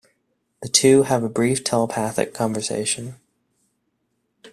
[0.63, 3.17] The two have a brief telepathic conversation.